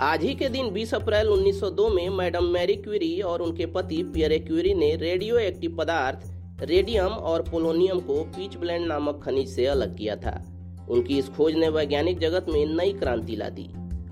आज 0.00 0.22
ही 0.22 0.34
के 0.34 0.48
दिन 0.48 0.68
20 0.70 0.94
अप्रैल 0.94 1.28
1902 1.28 1.88
में 1.88 2.08
मैडम 2.08 2.44
मैरी 2.44 2.74
क्यूरी 2.74 3.20
और 3.20 3.42
उनके 3.42 3.66
पति 3.66 4.02
पियरे 4.02 4.38
क्यूरी 4.38 4.74
ने 4.74 4.96
रेडियो 4.96 5.38
एक्टिव 5.38 5.76
पदार्थ, 5.78 6.18
रेडियम 6.60 7.08
और 7.08 7.42
पोलोनियम 7.42 8.00
को 8.00 8.24
पीच 8.24 8.56
ब्लेंड 8.56 8.86
नामक 8.86 9.22
खनिज 9.24 9.48
से 9.48 9.66
अलग 9.66 9.96
किया 9.98 10.16
था। 10.16 10.44
उनकी 10.90 11.18
इस 11.18 11.28
खोज 11.28 11.54
ने 11.54 11.68
वैज्ञानिक 11.68 12.18
जगत 12.18 12.46
में 12.48 12.66
नई 12.66 12.92
क्रांति 12.92 13.36
ला 13.36 13.48
दी। 13.48 13.68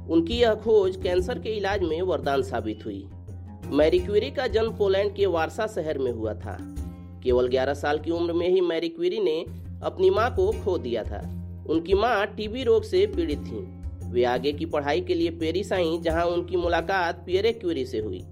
उनकी 0.09 0.35
यह 0.35 0.55
खोज 0.55 0.97
कैंसर 0.97 1.39
के 1.39 1.49
इलाज 1.49 1.83
में 1.83 2.03
वरदान 2.03 2.43
साबित 2.43 2.85
हुई। 2.85 3.09
मैरी 3.67 3.99
क्यूरी 3.99 4.31
का 4.31 4.47
जन्म 4.47 4.71
पोलैंड 4.71 5.15
के 5.15 5.27
वारसा 5.27 5.67
शहर 5.67 5.99
में 5.99 6.13
हुआ 6.13 6.35
था। 6.35 6.59
केवल 7.23 7.49
11 7.49 7.75
साल 7.75 7.99
की 7.99 8.11
उम्र 8.11 8.33
में 8.33 8.49
ही 8.49 8.61
मैरी 8.61 8.89
क्यूरी 8.89 9.21
ने 9.21 9.47
अपनी 9.83 10.11
माँ 10.11 10.35
को 10.35 10.53
खो 10.65 10.79
दिया 10.79 11.03
था। 11.03 11.23
उनकी 11.69 11.95
माँ 11.95 12.27
टीबी 12.27 12.63
रोग 12.63 12.83
से 12.83 13.07
पीड़ित 13.07 13.39
थीं। 13.39 13.84
वे 14.15 14.25
आगे 14.25 14.53
की 14.53 14.67
पढ़ाई 14.67 15.01
के 15.01 15.15
लिए 15.15 15.31
पेरिस 15.31 15.73
आई, 15.73 15.99
जहाँ 15.99 16.25
उनकी 16.25 16.57
मुलाकात 16.57 17.23
पियरे 17.27 17.53
क्यूरी 17.53 17.87
से 17.87 17.99
हुई। 17.99 18.23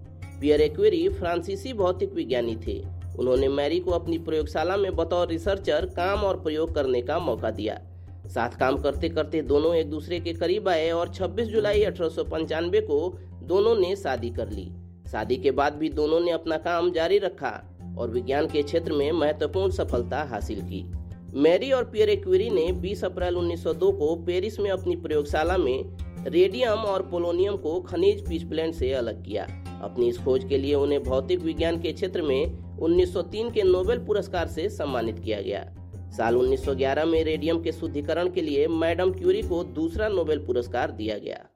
पियरे 0.41 0.69
क्यूरी 0.69 1.09
फ्रांसीसी 1.09 1.73
भौतिक 1.73 2.13
विज्ञानी 2.13 2.57
थे। 2.57 2.85
उन्होंने 3.19 3.49
मैरी 3.49 3.81
को 3.81 3.91
अपनी 3.91 4.19
प्रयोगशाला 4.19 4.77
में 4.77 4.97
बतौर 4.97 5.29
रिसर्चर, 5.29 5.87
काम 5.87 6.21
और 6.21 6.41
प्रयोग 6.41 6.75
करने 6.75 7.03
का 7.03 7.19
मौका 7.19 7.51
दिया। 7.51 7.81
साथ 8.27 8.51
काम 8.51 8.77
करते 8.77 9.09
करते 9.09 9.43
दोनों 9.43 9.75
एक 9.75 9.91
दूसरे 9.91 10.21
के 10.21 10.33
करीब 10.33 10.69
आए 10.69 10.91
और 10.91 11.09
26 11.09 11.47
जुलाई 11.47 11.83
अठारह 11.83 12.09
सौ 12.09 12.25
पंचानबे 12.25 12.81
को 12.81 13.19
दोनों 13.43 13.77
ने 13.77 13.97
शादी 13.97 14.31
कर 14.31 14.51
ली। 14.51 14.71
शादी 15.13 15.37
के 15.37 15.51
बाद 15.51 15.75
भी 15.75 15.89
दोनों 15.89 16.21
ने 16.21 16.31
अपना 16.31 16.57
काम 16.57 16.93
जारी 16.93 17.19
रखा 17.19 17.77
और 17.99 18.11
विज्ञान 18.11 18.47
के 18.47 18.63
क्षेत्र 18.63 18.93
में 18.93 19.13
महत्वपूर्ण 19.13 19.73
सफलता 19.73 20.23
हासिल 20.23 20.61
की। 20.61 21.02
मैरी 21.35 21.73
और 21.73 21.85
पियरे 21.85 22.17
क्यूरी 22.17 22.51
ने 22.51 22.73
20 22.73 23.05
अप्रैल 23.05 23.37
1902 23.37 23.93
को 23.93 24.17
पेरिस 24.17 24.61
में 24.61 24.71
अपनी 24.71 24.97
प्रयोगशाला 24.97 25.57
में 25.57 25.85
रेडियम 26.27 26.79
और 26.79 27.03
पोलोनियम 27.03 27.57
को 27.57 27.81
खनिज 27.81 28.29
पीसप्लेंट 28.29 28.75
से 28.75 28.93
अलग 28.93 29.25
किया। 29.25 29.45
अपनी 29.83 30.09
इस 30.09 30.19
खोज 30.19 30.45
के 30.45 30.59
लिए 30.59 30.75
उन्हें 30.75 31.03
भौतिक 31.03 31.41
विज्ञान 31.41 31.81
के 31.81 31.93
क्षेत्र 31.93 32.23
में 32.23 32.79
1903 32.79 33.51
के 33.51 33.63
नोबेल 33.63 33.99
पुरस्कार 33.99 34.47
से 34.47 34.69
सम्मानित 34.69 35.19
किया 35.19 35.41
गया। 35.41 35.75
साल 36.17 36.37
1911 36.37 37.05
में 37.05 37.25
रेडियम 37.25 37.63
के 37.63 37.73
शुद्धिकरण 37.73 38.31
के 38.31 38.41
लिए 38.41 38.69
मैडम 38.69 39.13
क्यूरी 39.13 39.43
को 39.43 39.65
दूसरा 39.65 40.09
नोबेल 40.09 40.39
पुरस्कार 40.39 40.91
दिया 40.91 41.19
गया। 41.19 41.47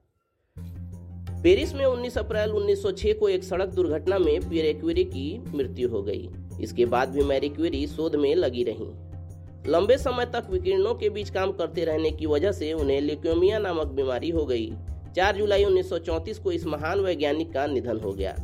पेरिस 1.43 1.75
में 1.75 1.85
19 1.85 2.17
अप्रैल 2.17 2.51
1906 2.51 3.13
को 3.13 3.29
एक 3.29 3.43
सड़क 3.43 3.67
दुर्घटना 3.67 4.19
में 4.19 4.49
पियरे 4.49 4.73
क्यूरी 4.73 5.03
की 5.03 5.43
मृत्यु 5.55 5.89
हो 5.89 6.03
गई। 6.03 6.29
इसके 6.61 6.85
बाद 6.85 7.09
भी 7.09 7.23
मैरी 7.23 7.49
क्यूरी 7.49 7.87
शोध 7.87 8.15
में 8.15 8.35
लगी 8.35 8.63
रहीं। 8.63 9.06
लंबे 9.69 9.97
समय 9.97 10.25
तक 10.25 10.47
विकिरणों 10.49 10.95
के 10.95 11.09
बीच 11.09 11.29
काम 11.29 11.51
करते 11.51 11.85
रहने 11.85 12.11
की 12.11 12.25
वजह 12.25 12.51
से 12.51 12.73
उन्हें 12.73 13.01
लिक्योमिया 13.01 13.59
नामक 13.59 13.87
बीमारी 13.87 14.29
हो 14.29 14.45
गई। 14.45 14.71
4 15.15 15.35
जुलाई 15.35 15.63
1934 15.63 16.39
को 16.39 16.51
इस 16.51 16.65
महान 16.65 16.99
वैज्ञानिक 16.99 17.53
का 17.53 17.65
निधन 17.65 17.97
हो 17.97 18.11
गया। 18.11 18.35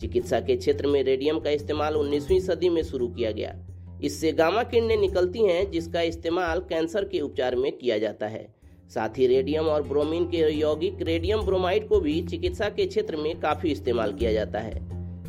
चिकित्सा 0.00 0.40
के 0.40 0.56
क्षेत्र 0.56 0.86
में 0.86 1.02
रेडियम 1.02 1.40
का 1.40 1.50
इस्तेमाल 1.50 1.96
19वीं 1.96 2.40
सदी 2.40 2.68
में 2.68 2.82
शुरू 2.82 3.08
किया 3.08 3.30
गया। 3.30 3.54
इससे 4.02 4.32
गामा 4.32 4.62
किरणें 4.62 4.96
निकलती 4.96 5.44
हैं, 5.44 5.70
जिसका 5.70 6.02
इस्तेमाल 6.02 6.60
कैंसर 6.60 7.04
के 7.04 7.20
उपचार 7.20 7.56
में 7.56 7.72
किया 7.72 7.98
जाता 7.98 8.26
है। 8.26 8.54
साथ 8.94 9.18
ही 9.18 9.26
रेडियम 9.26 9.64
और 9.64 9.82
ब्रोमीन 9.82 10.24
के 10.24 10.36
यौगिक 10.36 11.02
रेडियम 11.02 11.42
ब्रोमाइड 11.42 11.88
को 11.88 12.00
भी 12.00 12.22
चिकित्सा 12.22 12.68
के 12.68 12.86
क्षेत्र 12.86 13.16
में 13.16 13.40
काफ़ी 13.40 13.70
इस्तेमाल 13.70 14.12
किया 14.12 14.32
जाता 14.32 14.58
है। 14.58 14.74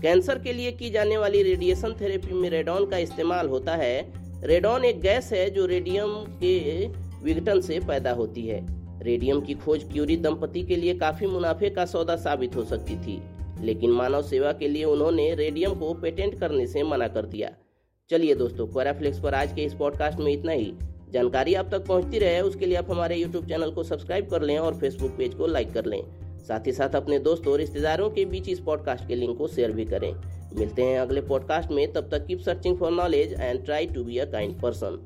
कैंसर 0.01 0.39
के 0.39 0.53
लिए 0.53 0.71
की 0.71 0.89
जाने 0.89 1.17
वाली 1.17 1.43
रेडिएशन 1.43 1.93
थेरेपी 2.01 2.33
में 2.33 2.49
रेडॉन 2.49 2.85
का 2.85 2.97
इस्तेमाल 2.97 3.47
होता 3.47 3.75
है 3.75 4.20
रेडॉन 4.43 4.85
एक 4.85 5.01
गैस 5.01 5.31
है 5.33 5.49
जो 5.49 5.65
रेडियम 5.65 6.09
के 6.39 6.87
विघटन 7.23 7.59
से 7.61 7.79
पैदा 7.79 8.11
होती 8.11 8.45
है। 8.47 8.59
रेडियम 9.03 9.41
की 9.41 9.53
खोज 9.53 9.83
क्यूरी 9.83 10.17
दंपति 10.17 10.63
के 10.63 10.75
लिए 10.75 10.93
काफ़ी 10.93 11.27
मुनाफे 11.27 11.69
का 11.69 11.85
सौदा 11.85 12.15
साबित 12.15 12.55
हो 12.55 12.63
सकती 12.63 12.95
थी, 12.95 13.21
लेकिन 13.61 13.91
मानव 13.91 14.21
सेवा 14.21 14.51
के 14.51 14.67
लिए 14.67 14.83
उन्होंने 14.83 15.35
रेडियम 15.35 15.73
को 15.73 15.93
पेटेंट 15.93 16.39
करने 16.39 16.67
से 16.67 16.83
मना 16.83 17.07
कर 17.07 17.25
दिया। 17.25 17.51
चलिए 18.09 18.35
दोस्तों, 18.35 18.67
क्वाराफ्लिक्स 18.67 19.19
पर 19.19 19.33
आज 19.33 19.53
के 19.53 19.61
इस 19.61 19.73
पॉडकास्ट 19.73 20.19
में 20.19 20.33
इतना 20.33 20.51
ही। 20.51 20.73
जानकारी 21.11 21.53
आप 21.53 21.69
तक 21.71 21.85
पहुँचती 21.85 22.19
रहे, 22.19 22.41
उसके 22.41 22.65
लिए 22.65 22.77
आप 22.77 22.91
हमारे 22.91 23.15
यूट्यूब 23.15 23.47
चैनल 23.47 23.71
को 23.71 23.83
सब्सक्राइब 23.83 24.29
कर 24.29 24.41
लें 24.41 24.57
और 24.57 24.75
फेसबुक 24.75 25.11
पेज 25.11 25.33
को 25.33 25.47
लाइक 25.47 25.73
कर 25.73 25.85
लें। 25.85 26.01
साथ 26.39 26.67
ही 26.67 26.71
साथ 26.71 26.95
अपने 26.95 27.19
दोस्तों 27.19 27.53
और 27.53 27.59
रिश्तेदारों 27.59 28.09
के 28.09 28.25
बीच 28.25 28.49
इस 28.49 28.59
पॉडकास्ट 28.59 29.07
के 29.07 29.15
लिंक 29.15 29.37
को 29.37 29.47
शेयर 29.47 29.71
भी 29.71 29.85
करें। 29.85 30.40
मिलते 30.53 30.83
हैं 30.83 30.99
अगले 30.99 31.21
पॉडकास्ट 31.21 31.71
में, 31.71 31.93
तब 31.93 32.09
तक 32.11 32.25
keep 32.25 32.39
searching 32.39 32.77
for 32.77 32.91
knowledge 32.91 33.33
and 33.33 33.65
try 33.65 33.87
to 33.87 34.03
be 34.03 34.17
a 34.17 34.25
kind 34.25 34.59
person 34.61 34.99